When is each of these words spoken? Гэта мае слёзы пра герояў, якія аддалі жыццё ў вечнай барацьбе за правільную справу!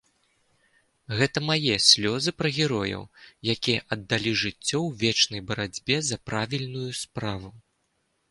Гэта 1.17 1.41
мае 1.49 1.73
слёзы 1.87 2.31
пра 2.39 2.51
герояў, 2.63 3.03
якія 3.55 3.83
аддалі 3.95 4.31
жыццё 4.43 4.77
ў 4.87 4.97
вечнай 5.03 5.41
барацьбе 5.49 5.95
за 6.07 6.17
правільную 6.31 6.89
справу! 7.03 7.49